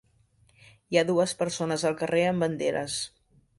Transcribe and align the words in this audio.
Hi 0.95 0.99
ha 1.01 1.03
dues 1.09 1.35
persones 1.43 1.85
al 1.91 1.99
carrer 2.01 2.25
amb 2.33 2.47
banderes. 2.47 2.99